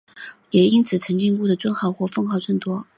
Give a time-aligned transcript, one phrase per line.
[0.49, 2.87] 也因此陈靖姑的尊称或封号甚多。